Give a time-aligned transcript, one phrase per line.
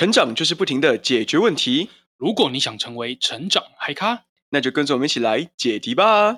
[0.00, 1.90] 成长就是不停的解决问题。
[2.16, 6.34] 如果你想成为成长嗨咖，那就跟着我们一起来解题吧。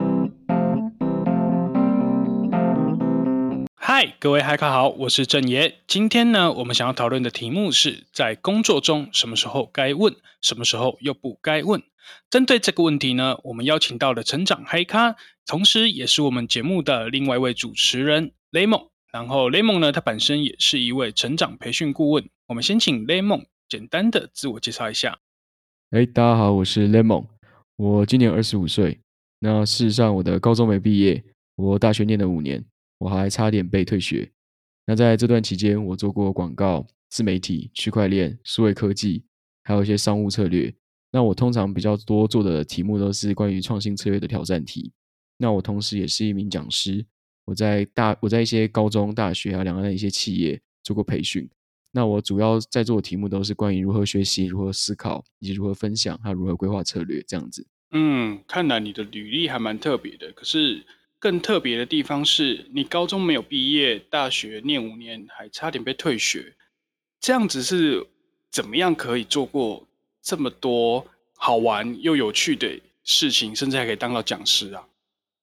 [3.76, 5.78] 嗨，各位嗨咖好，我是郑爷。
[5.86, 11.80] 今天呢，我们想要讨论的题目是在工作中什么时候该问，什么时候又不该问。
[12.28, 15.14] 针对这个问题呢，我们邀请到了成长嗨咖，
[15.46, 18.88] 同时也是我们节目的另外一位主持人雷蒙。
[19.12, 22.28] 然后雷蒙呢，他本身也是一位成长培训顾问。
[22.48, 25.18] 我们先请雷蒙简单的自我介绍一下。
[25.92, 27.26] 哎，大家好，我是 Lemon，，
[27.76, 29.00] 我今年二十五岁。
[29.38, 31.24] 那事实上，我的高中没毕业，
[31.56, 32.62] 我大学念了五年，
[32.98, 34.30] 我还差点被退学。
[34.84, 39.24] 那在这段期间，我做过广告、自媒体、区块链、数位科技，
[39.64, 40.70] 还有一些商务策略。
[41.10, 44.92] 那我通常比较多做的题目都是关于创新策略的挑战题。
[45.38, 47.02] 那我同时也是一名讲师。
[47.46, 51.48] 我在大我在一些高中、大学啊，两岸的一些企业做过培训。
[51.92, 57.66] 那我主要在做的题目都是关于如何学习、如何思考以及如何分享，还有如何规划策略这样子。
[57.90, 60.32] 嗯，看来你的履历还蛮特别的。
[60.32, 60.84] 可是
[61.18, 66.56] 更特别的地方是你高中没有毕业，大学念五年还差点被退学。
[67.20, 68.06] 这样子是
[68.50, 69.86] 怎么样可以做过
[70.22, 74.84] 这么多好玩又有趣的事情，甚至还可以当到讲师啊？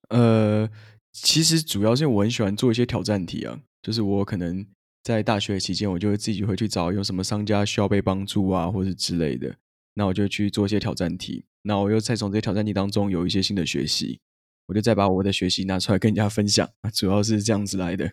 [0.10, 0.70] 呃。
[1.12, 4.66] 其实主要是我很喜欢做一些挑战题啊，就是我可能
[5.10, 9.56] 在大学期间，我就会自己会去找有什么商家需要被帮助啊，或者之类的，
[9.96, 14.20] 那我就去做一些挑战题，那我又再从这些挑战题当中有一些新的学习，
[14.68, 18.12] 我就再把我的学习拿出来跟人家分享，主要是这样子来的。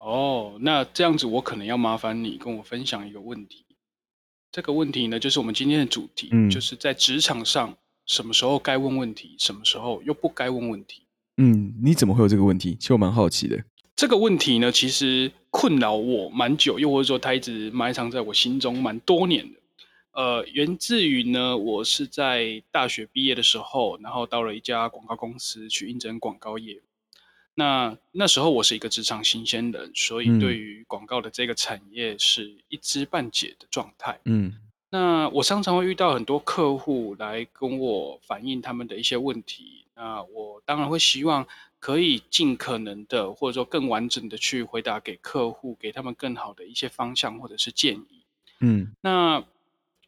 [0.00, 3.64] 哦，那这样子我可能要麻烦你跟我分享一个问题，
[4.52, 7.78] 这个问题呢，就是我们今天的主题，嗯，就是在职场上。
[8.04, 11.05] 什么时候该问问题，什么时候又不该问问题？
[11.36, 12.76] 嗯，你怎么会有这个问题？
[12.80, 13.62] 其实我蛮好奇的。
[13.94, 19.58] 这个问题呢，其实困扰我蛮久，又或者说它一直埋藏在我心中蛮多年的。
[20.12, 26.80] 呃，源自于呢，我是在大学毕业的时候，然后到了一家广告公司去应征广告业。
[27.54, 34.18] 那那时候我是一个职场新鲜人，所以对于广告的这个产业是一知半解的状态。
[34.26, 34.54] 嗯。
[34.90, 41.48] 那我常常会遇到很多客户来跟我反映他们的一些问题，那我当然会希望
[41.78, 48.22] 可以尽可能的，或者说更完整的去回答给客户，给他们更好的一些方向或者是建议。
[48.60, 49.42] 嗯，那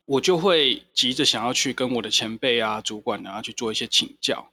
[0.04, 4.50] 我就会急着想要去跟我的前辈啊、主管啊去做一些请教。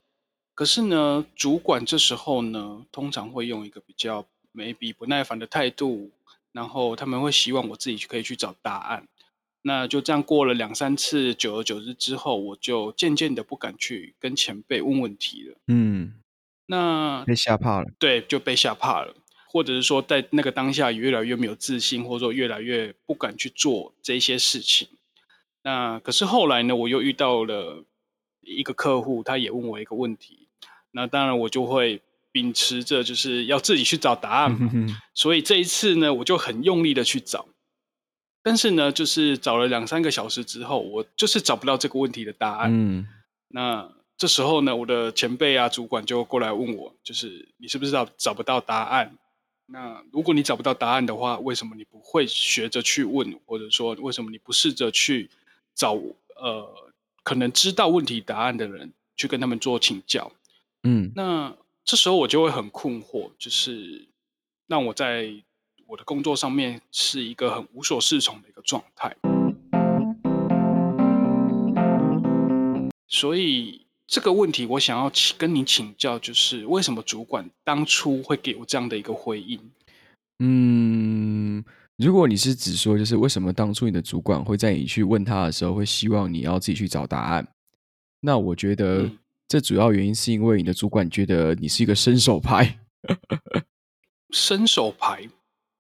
[0.54, 6.12] 可是呢，主管这时候呢，通常会用一个比较 maybe 不耐烦的态度，
[6.54, 9.06] 然后他们会希望我自己可以去找答案。
[9.68, 15.58] 那就这样过了两三次，久而久之之后，我就渐渐的不敢去跟前辈问问题了。
[15.66, 16.14] 嗯，
[16.68, 17.90] 那被吓怕了。
[17.98, 19.16] 对，就被吓怕了，
[19.48, 24.88] 或者是说在那个当下越来越没有自信，或者说越来越不敢去做这些事情。
[25.64, 27.84] 那可是后来呢，我又遇到了
[28.42, 30.48] 一个客户，他也问我一个问题。
[30.92, 34.70] 那当然我就会秉持着就是要自己去找答案嘛。
[35.16, 37.48] 所以这一次呢，我就很用力的去找。
[38.46, 42.70] 但是呢，就是找了两三个小时之后，我就是找不到这个问题的答案。
[42.72, 43.08] 嗯，
[43.48, 49.18] 那这时候呢，我的前辈啊、主管就过来问我，就是你是不是找找不到答案？
[49.66, 55.28] 那如果你找不到答案的话，为什么你不会学着去问，或者说为什么你不试着去
[55.74, 55.94] 找
[56.36, 56.92] 呃
[57.24, 60.32] 可能知道问题答案的人去跟他们做请教？
[60.84, 64.08] 嗯，那这时候我就会很困惑，就是
[64.68, 65.34] 让我在。
[65.88, 69.16] 我的工作上面是一个很无所适从的一个状态，
[73.08, 79.60] 所以这个问题我想要跟你请教，就是为什么主管当初会给我这样的一个回应？
[80.40, 81.64] 嗯，
[81.98, 87.48] 如果你是指说，就是为什么当初你的主管会在你去问他的时候，会希望你要自己去找答案？
[88.22, 89.08] 那我觉得
[89.48, 92.80] 这主要原因是因为你的主管觉得你是一个伸手牌，
[94.34, 95.30] 伸手派。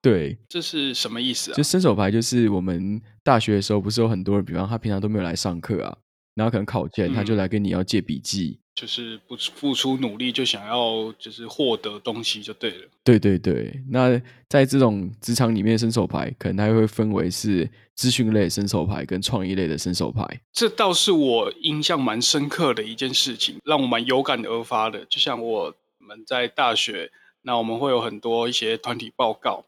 [0.06, 1.56] 对，这是什么意思啊？
[1.56, 5.98] 就伸手牌，就是我们大学的时候，不是有很多人，比方他平常都没有来上课啊，
[6.36, 12.88] 然后可能考前他就来跟你要借笔记，就是不付出努力就想要就是获得东西就对了。
[13.04, 20.24] 对对对，那在这种职场里面，伸手牌可能它会分为是资讯类伸手牌跟创意类的伸手牌。
[20.54, 25.04] 这倒是我印象蛮深刻的一件事情，让我蛮有感而发的。
[25.06, 27.10] 就像我们在大学，
[27.42, 29.66] 那我们会有很多一些团体报告。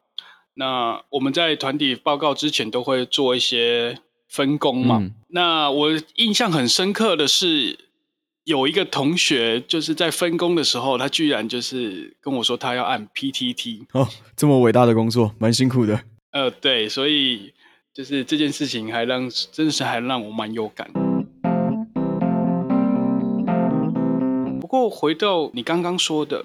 [0.60, 4.98] 那我们在团体报告之前都会做一些分工嘛。
[4.98, 7.78] 嗯、那我印象很深刻的是，
[8.44, 16.02] 有一个同学就是在分工的时候，他居然就是跟我说他要按 PTT 哦，这么伟大的工作，蛮辛苦的。
[16.32, 17.54] 呃，对，所以
[17.94, 20.90] 就是这件事情还让真的是还让我蛮有感。
[24.60, 26.44] 不过回到你刚刚说的，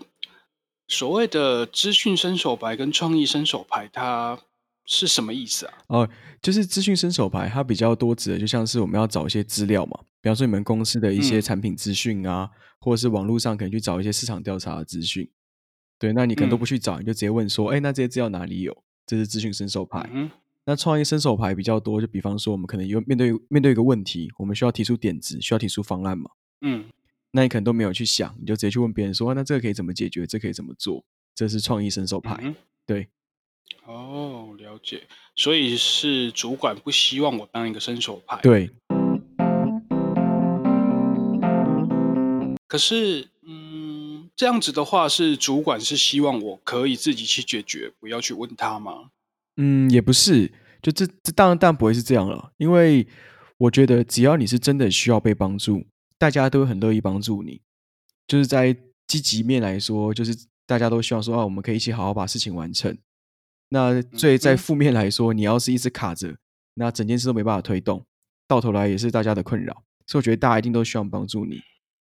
[0.89, 4.39] 所谓的资讯伸手牌跟创意伸手牌，它
[4.85, 5.75] 是什么意思啊？
[5.89, 6.09] 哦，
[6.41, 15.31] 就是资讯伸手牌，它比较多指的就像是我们要找一些资料嘛，比方说你们公司的一些产品资讯啊，嗯、或者是网络上可能去找一些市场调查的资讯。
[15.99, 18.77] 对，那你可能都不去找，嗯、你就直接问说，哎，那这些资料哪里有？
[19.07, 20.11] 这是资讯伸手牌。
[20.13, 20.29] 嗯、
[20.65, 26.31] 那创意伸手牌比较多，就比方说我们可能有面对面对一个问题，我们需要提出点子，需要提出方案嘛。
[26.63, 26.85] 嗯，
[27.35, 30.27] 那你可能都没有去想，你就直接去问别人说，那这个可以怎么解决？
[30.27, 31.03] 这可以怎么做？
[31.35, 32.39] 这是创意伸手牌。
[32.43, 32.55] 嗯、
[32.87, 33.09] 对。
[33.87, 35.05] 哦，了解。
[35.35, 38.39] 所以是主管不希望我当一个伸手牌。
[38.43, 38.71] 对。
[42.69, 49.11] 可是，嗯，这样子的话，是主管是希望我可以自己去解决，不要去问他吗？
[49.57, 50.53] 嗯，也不是。
[50.83, 53.07] 就这这当然当然不会是这样了，因为
[53.57, 55.87] 我觉得只要你是真的需要被帮助，
[56.23, 57.61] 大家都很乐意帮助你。
[58.29, 58.73] 就是在
[59.09, 60.33] 积极面来说，就是
[60.65, 62.97] 大家都希望说啊，我们可以一起好好把事情完成。
[63.71, 66.39] 那最在负面来说，你要是一直卡着，
[66.75, 68.07] 那整件事都没办法推动，
[68.47, 69.83] 到头来也是大家的困扰。
[70.07, 71.57] 所以我觉得大家一定都希望帮助你，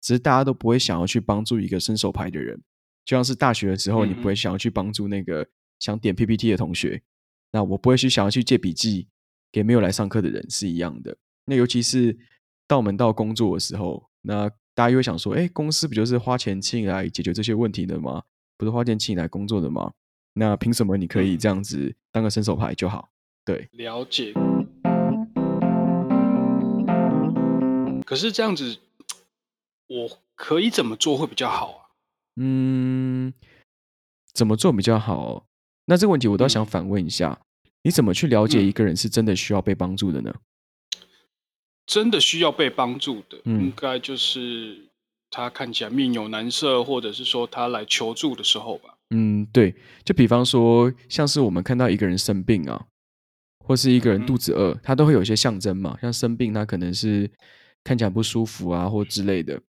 [0.00, 2.58] 只是大家都不会想要去帮助一个伸手牌的人，
[3.04, 5.46] 就像是大学的时候，你不会想要去帮助那个
[5.78, 7.02] 想点 PPT 的同学，
[7.52, 9.08] 那我不会去想要去借笔记
[9.52, 11.14] 给没有来上课的人是一样的。
[11.44, 12.16] 那尤其是
[12.68, 18.22] 到我们到工作的时候，那大家又会想说，哎，公司不就是花钱请你来解决这些问题的吗？
[18.56, 19.92] 不是花钱请你来工作的吗？
[20.34, 23.10] 那凭什么你可以这样子当个伸手牌就好？
[23.44, 24.34] 对，了解。
[28.04, 28.78] 可是这样子，
[29.88, 31.80] 我可以怎么做会比较好啊？
[32.36, 33.32] 嗯，
[34.34, 35.46] 怎么做比较好？
[35.86, 40.34] 那这个问题我倒想反问一下，嗯、你怎么去了解一个人是真的需要被帮助的呢？
[41.86, 44.76] 真的需要被帮助的，嗯、应该就是
[45.30, 48.98] 他看起来面有难色，或者是说他来求助的时候吧。
[49.10, 49.72] 嗯，对，
[50.04, 52.86] 就比方说，像是我们看到一个人生病啊，
[53.64, 55.96] 或是一个人肚子饿，他都会有一些象征嘛。
[56.02, 57.30] 像生病，他可能是
[57.84, 59.60] 看起来不舒服啊，或之类的。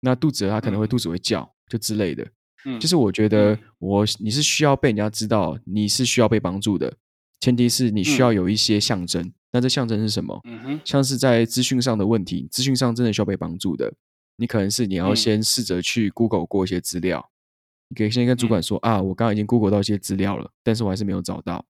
[0.00, 2.26] 那肚子饿，他可能会肚子会叫，就之类的。
[2.64, 6.96] 嗯，就是我觉得我你是需要被人家知道你是需要被帮助的，
[7.40, 9.30] 前提是你需要有一些象征。
[9.52, 10.40] 那这象征是什么？
[10.44, 13.92] 嗯哼，像是在资讯上的问题，资讯上真的需要被帮助的，
[14.36, 17.30] 你可能是你要先试着去 Google 过一些资料。
[17.88, 21.64] 你可以先跟主管说、嗯、啊，我刚刚已经 Google 到一些资料了，但是我还是没有找到。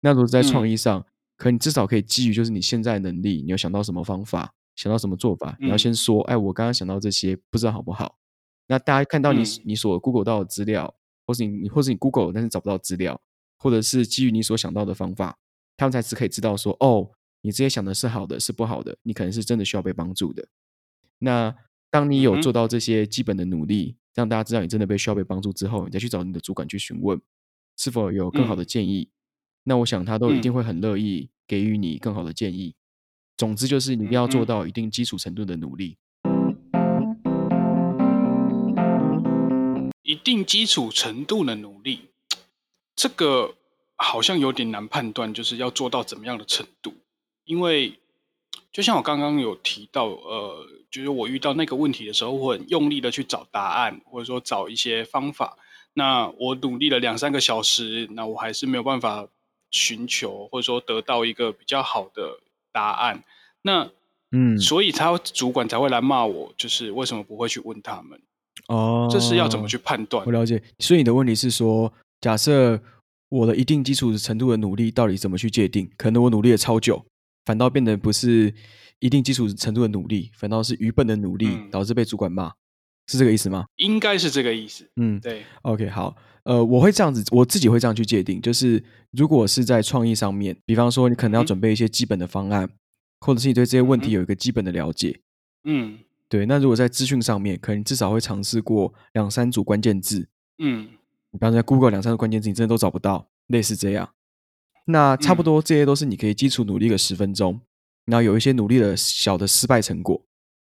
[0.00, 1.04] 那如果在创意上，嗯、
[1.36, 8.18] 可你至少可以基于就是你现在能力，你有想到什么方法，想到什么做法，你要先说，哎，我刚刚想到这些，不知道好不好？
[8.66, 10.92] 那大家看到你、嗯、你所 Google 到的资料，
[11.26, 13.20] 或是你或是你 Google 但是找不到资料，
[13.58, 15.38] 或者是基于你所想到的方法，
[15.76, 17.10] 他们才是可以知道说，哦，
[17.42, 20.46] 你这些想的是好的，是不好的，你可能是真的需要被帮助的。
[21.18, 21.54] 那
[21.90, 23.96] 当你有做到这些基本的努力。
[24.14, 27.20] 让大家知道你真的被需要被帮助之后，你再去找你的主管去询问
[27.76, 29.08] 是否有更好的建议。
[29.10, 29.10] 嗯、
[29.64, 32.68] 那我想他都一定会很乐意给予你更好的建议。
[32.68, 32.78] 嗯、
[33.36, 35.98] 总之就是你一定要做到一定基础程度的努力。
[40.04, 42.10] 一定基础程度的努力，
[42.94, 43.56] 这个
[43.96, 46.94] 好像有点难判断，就是要做到怎么样的程度？
[47.44, 47.98] 因为
[48.72, 50.66] 就像我刚刚有提到，呃。
[50.94, 55.58] 就是我遇到那个问题的时候，我很用力的去找答案，或者说找一些方法。
[55.94, 59.26] 那我努力了两三个小时，那我还是没有办法
[59.72, 62.38] 寻求，或者说得到一个比较好的
[62.70, 63.24] 答案。
[63.62, 63.90] 那
[64.30, 68.20] 嗯，所以他主管才会来骂我，就是为什么不会去问他们？
[68.68, 70.24] 哦，这是要怎么去判断？
[70.24, 70.62] 我了解。
[70.78, 72.80] 所以你的问题是说，假设
[73.38, 75.90] 我的一定基础程度的努力到底怎么去界定？
[75.96, 77.04] 可能我努力了超久，
[77.44, 78.54] 反倒变得不是。
[79.00, 82.50] 一定基础程度的努力，反倒是愚笨的努力，嗯、导致被主管骂，
[83.06, 83.66] 是这个意思吗？
[83.76, 84.88] 应该是这个意思。
[84.96, 85.42] 嗯，对。
[85.62, 86.16] OK，好。
[86.44, 92.70] 呃，我会这样子，我自己会这样去界定，就是如果是在创意上面，比方说你可能要准备一些基本的方案，嗯、
[93.20, 95.20] 或者是你对这些问题有一个基本的了解。
[95.64, 95.98] 嗯，
[96.28, 96.46] 对。
[96.46, 100.28] 那如果在资讯上面，可能至少会尝试过两三组关键字。
[100.58, 100.88] 嗯，
[101.34, 104.08] 你刚才 Google 两三个关键字，你真的都找不到，类似这样。
[104.86, 107.60] 那差不多这些都是你可以基础努力个十分钟。
[108.06, 110.22] 然后有一些努力的小的失败成果，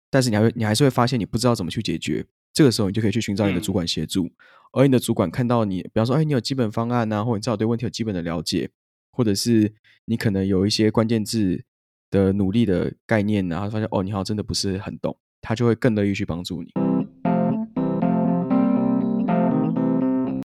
[0.09, 4.31] 但是你还会你还是会发现你不知道怎么去解决，这个时候你就可以去寻找你的主管协助，嗯、
[4.73, 8.69] 而你的主管看到你，比方说，哎，你有基本方案呐、啊，或者你至少对问题有基本的了解，
[9.11, 9.73] 或者是
[10.05, 11.63] 你可能有一些关键字
[12.11, 16.82] 的努力的概念、啊，然后发现哦，你好像真的不是很懂，他就会更乐意去帮助你。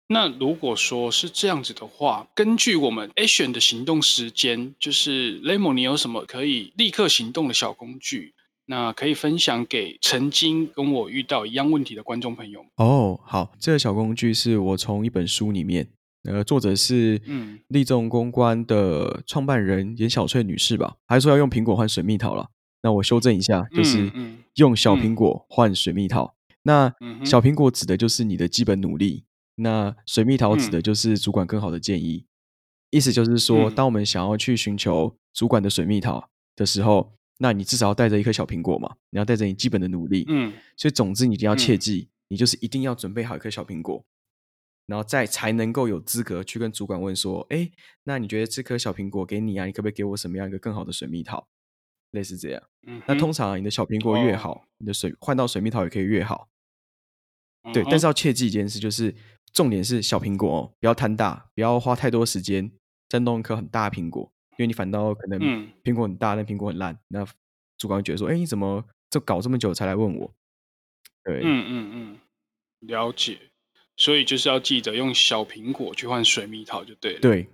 [0.07, 8.33] 那如果说是这样子的话，根据我们 Action 的行动时间，就是 Lemon，你有什么可以立刻行动的小工具？
[8.67, 12.65] 那可以分享给曾经跟我遇到一样问题的观众朋友。
[12.77, 15.87] 哦，好，这个小工具是我从一本书里面，
[16.23, 22.47] 呃，作者是嗯立众公关的创办人严小翠女士吧，还说要用苹果换水蜜桃了。
[22.81, 24.11] 那我修正一下，就是
[24.55, 26.25] 用小苹果换水蜜桃。
[26.25, 26.93] 嗯、那
[27.25, 29.25] 小苹果指的就是你的基本努力。
[29.55, 32.27] 那水蜜桃指的就是主管更好的建议，嗯、
[32.91, 44.05] 意思就是说，当我们想要去寻求主管的水蜜桃的时候，那你至少要带着一颗小苹果嘛，你要带着你基本的努力，嗯，所以总之你一定要切记，嗯、你就是一定要准备好一颗小苹果，
[44.87, 47.71] 然后再才能够有资格去跟主管问说，哎，
[48.03, 51.47] 那你觉得这颗小苹果给你啊，你可不可以给我什么样一个更好的水蜜桃？
[52.11, 56.49] 类似这样，嗯，那通常你的小苹果越好，哦、你的水换到水蜜桃也可以越好，
[57.73, 59.15] 对，但是要切记一件事就是。
[59.55, 62.69] 重点是小苹果哦，不要贪大，不要花太多时间
[63.07, 65.39] 再弄一颗很大的苹果，因为你反倒可能
[65.81, 67.25] 苹果很大，但苹果很烂，那
[67.77, 70.33] 主管会觉得说：“哎，你怎么这搞这么久才来问我？”
[71.23, 72.17] 对，嗯嗯嗯，
[72.81, 73.39] 了解。
[73.95, 77.19] 所以就是要记得用小苹果去换水蜜桃就对了。
[77.21, 77.47] 对。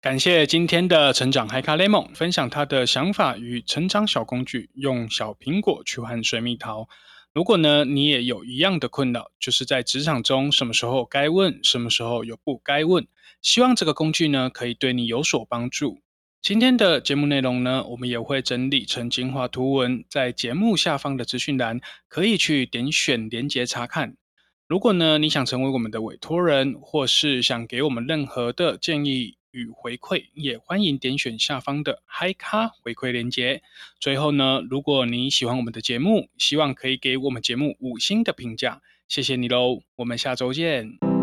[0.00, 6.88] 感谢今天的成长嗨咖 Lemon 分享他的想法与成长小工具，用小苹果去换水蜜桃。
[7.34, 13.08] 如果呢，你也有一样的困扰，就是在职场中什么时候该问，什么时候又不该问，
[13.42, 15.98] 希望这个工具呢可以对你有所帮助。
[16.40, 24.16] 今天的节目内容呢，我们也会整理成精华图文，在节目下方的资讯栏可以去点选连接查看。
[24.68, 33.62] 如果呢，你想成为我们的委托人，或是想给我们任何的建议，与回馈，也欢迎点选下方的嗨咖回馈链接。
[34.00, 41.13] 最后呢，如果你喜欢我们的节目，希望可以给我们节目五星的评价，谢谢你喽，我们下周见。